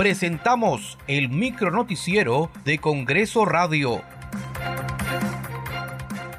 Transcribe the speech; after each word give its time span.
presentamos 0.00 0.96
el 1.08 1.28
micro 1.28 1.70
noticiero 1.70 2.50
de 2.64 2.78
Congreso 2.78 3.44
Radio. 3.44 4.00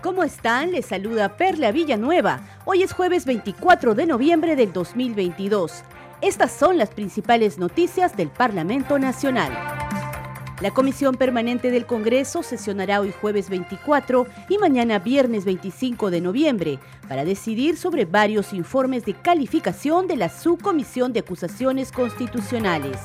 ¿Cómo 0.02 0.24
están? 0.24 0.72
Les 0.72 0.88
saluda 0.88 1.38
Perla 1.38 1.72
Villanueva. 1.72 2.42
Hoy 2.66 2.82
es 2.82 2.92
jueves 2.92 3.26
24 3.26 3.94
de 3.94 4.08
noviembre 4.08 4.56
del 4.56 4.74
2022. 4.74 5.84
Estas 6.24 6.52
son 6.52 6.80
las 6.80 6.90
principales 6.90 7.60
noticias 7.60 8.18
del 8.18 8.30
Parlamento 8.30 8.98
Nacional. 8.98 9.52
La 10.60 10.72
Comisión 10.72 11.14
Permanente 11.14 11.70
del 11.70 11.86
Congreso 11.86 12.42
sesionará 12.42 13.00
hoy 13.00 13.14
jueves 13.22 13.48
24 13.52 14.26
y 14.50 14.58
mañana 14.58 14.98
viernes 14.98 15.46
25 15.46 16.10
de 16.10 16.22
noviembre 16.22 16.80
para 17.08 17.26
decidir 17.26 17.78
sobre 17.78 18.06
varios 18.06 18.54
informes 18.54 19.06
de 19.06 19.14
calificación 19.14 20.08
de 20.08 20.18
la 20.18 20.30
Subcomisión 20.30 21.14
de 21.14 21.20
Acusaciones 21.20 21.92
Constitucionales. 21.92 22.98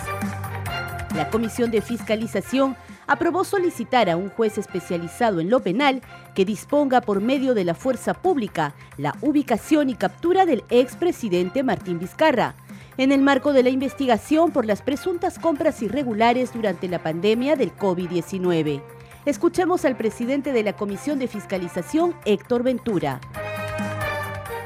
La 1.17 1.31
Comisión 1.31 1.71
de 1.71 1.81
Fiscalización 1.81 2.77
aprobó 3.07 3.43
solicitar 3.43 4.11
a 4.11 4.19
un 4.19 4.29
juez 4.29 4.59
especializado 4.59 5.41
en 5.41 5.49
lo 5.49 5.61
penal 5.61 6.03
que 6.35 6.45
disponga 6.45 7.01
por 7.01 7.23
medio 7.23 7.55
de 7.55 7.65
la 7.65 7.75
fuerza 7.75 8.13
pública 8.13 8.75
la 8.99 9.15
ubicación 9.23 9.89
y 9.89 9.95
captura 9.95 10.45
del 10.45 10.63
expresidente 10.69 11.63
Martín 11.63 11.99
Vizcarra 11.99 12.55
en 12.99 13.13
el 13.13 13.23
marco 13.23 13.55
de 13.55 13.63
la 13.63 13.71
investigación 13.71 14.51
por 14.51 14.67
las 14.67 14.83
presuntas 14.83 15.39
compras 15.39 15.81
irregulares 15.81 16.53
durante 16.53 16.87
la 16.87 17.03
pandemia 17.03 17.57
del 17.57 17.75
COVID-19. 17.75 18.83
Escuchemos 19.25 19.87
al 19.87 19.97
presidente 19.97 20.53
de 20.53 20.65
la 20.65 20.75
Comisión 20.75 21.19
de 21.19 21.29
Fiscalización, 21.29 22.15
Héctor 22.27 22.63
Ventura. 22.63 23.21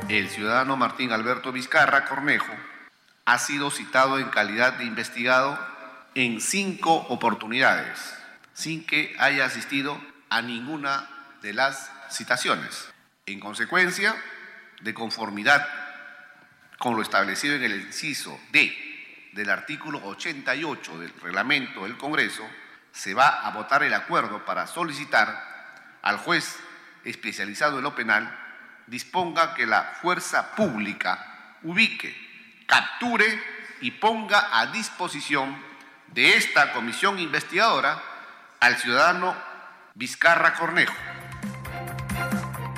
El 0.09 0.29
ciudadano 0.29 0.77
Martín 0.77 1.13
Alberto 1.13 1.53
Vizcarra 1.53 2.07
Cornejo 2.07 2.53
ha 3.25 3.39
sido 3.39 3.71
citado 3.71 4.19
en 4.19 4.29
calidad 4.31 4.73
de 4.75 4.85
investigado 4.85 5.57
en 6.15 6.41
cinco 6.41 6.95
oportunidades, 6.95 7.99
sin 8.53 8.85
que 8.85 9.15
haya 9.19 9.45
asistido 9.45 10.01
a 10.29 10.43
ninguna 10.43 11.09
de 11.43 11.53
las 11.53 11.91
citaciones. 12.11 12.91
En 13.27 13.41
consecuencia, 13.41 14.15
de 14.81 14.95
conformidad 14.95 15.67
con 16.79 16.97
lo 16.97 17.03
establecido 17.03 17.57
en 17.57 17.63
el 17.63 17.81
inciso 17.83 18.41
D 18.51 19.31
del 19.33 19.51
artículo 19.51 20.01
88 20.05 20.99
del 20.99 21.13
reglamento 21.21 21.85
del 21.85 21.97
Congreso, 21.97 22.49
se 22.93 23.15
va 23.15 23.47
a 23.47 23.51
votar 23.51 23.83
el 23.83 23.95
acuerdo 23.95 24.45
para 24.45 24.67
solicitar 24.67 25.99
al 26.03 26.17
juez 26.19 26.59
especializado 27.05 27.79
en 27.79 27.85
lo 27.85 27.95
penal 27.95 28.37
disponga 28.91 29.55
que 29.55 29.67
la 29.67 29.99
fuerza 30.03 30.55
pública 30.55 31.57
ubique, 31.63 32.15
capture 32.67 33.41
y 33.81 33.93
ponga 33.93 34.59
a 34.59 34.67
disposición 34.67 35.70
de 36.15 36.37
esta 36.37 36.73
comisión 36.73 37.19
investigadora 37.19 38.03
al 38.61 38.77
ciudadano 38.77 39.35
Vizcarra 39.95 40.55
Cornejo 40.55 40.95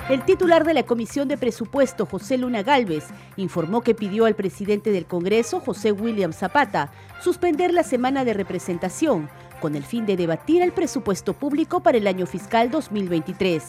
el 0.08 0.24
titular 0.24 0.64
de 0.64 0.74
la 0.74 0.82
Comisión 0.82 1.28
de 1.28 1.38
Presupuesto, 1.38 2.06
José 2.06 2.36
Luna 2.36 2.62
Galvez, 2.62 3.06
informó 3.36 3.82
que 3.82 3.94
pidió 3.94 4.26
al 4.26 4.34
presidente 4.34 4.90
del 4.90 5.06
Congreso, 5.06 5.60
José 5.60 5.92
William 5.92 6.32
Zapata, 6.32 6.90
suspender 7.20 7.72
la 7.72 7.84
semana 7.84 8.24
de 8.24 8.34
representación 8.34 9.30
con 9.60 9.76
el 9.76 9.84
fin 9.84 10.04
de 10.04 10.16
debatir 10.16 10.60
el 10.60 10.72
presupuesto 10.72 11.34
público 11.34 11.84
para 11.84 11.98
el 11.98 12.08
año 12.08 12.26
fiscal 12.26 12.70
2023. 12.70 13.62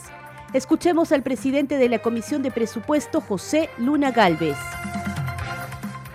Escuchemos 0.53 1.11
al 1.11 1.21
presidente 1.21 1.77
de 1.77 1.87
la 1.87 1.99
Comisión 1.99 2.41
de 2.41 2.51
Presupuesto, 2.51 3.21
José 3.21 3.69
Luna 3.77 4.11
Galvez. 4.11 4.57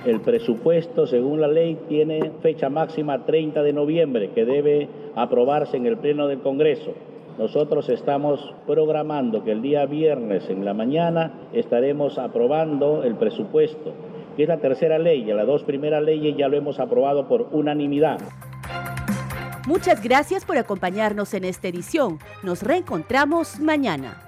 El 0.08 0.22
presupuesto, 0.22 1.06
según 1.06 1.42
la 1.42 1.48
ley, 1.48 1.76
tiene 1.86 2.32
fecha 2.40 2.70
máxima 2.70 3.26
30 3.26 3.62
de 3.62 3.74
noviembre 3.74 4.30
que 4.30 4.46
debe 4.46 4.88
aprobarse 5.14 5.76
en 5.76 5.84
el 5.84 5.98
Pleno 5.98 6.26
del 6.28 6.40
Congreso. 6.40 6.94
Nosotros 7.36 7.90
estamos 7.90 8.54
programando 8.66 9.44
que 9.44 9.52
el 9.52 9.60
día 9.60 9.84
viernes 9.84 10.48
en 10.48 10.64
la 10.64 10.72
mañana 10.72 11.50
estaremos 11.52 12.16
aprobando 12.16 13.04
el 13.04 13.16
presupuesto, 13.16 13.92
que 14.34 14.44
es 14.44 14.48
la 14.48 14.56
tercera 14.56 14.98
ley, 14.98 15.24
las 15.24 15.47
dos 15.47 15.62
primeras 15.64 16.02
leyes 16.02 16.34
ya 16.38 16.48
lo 16.48 16.56
hemos 16.56 16.80
aprobado 16.80 17.28
por 17.28 17.48
unanimidad. 17.52 18.18
Muchas 19.66 20.02
gracias 20.02 20.47
por 20.47 20.56
acompañarnos 20.56 21.34
en 21.34 21.44
esta 21.44 21.68
edición. 21.68 22.18
Nos 22.42 22.62
reencontramos 22.62 23.60
mañana. 23.60 24.28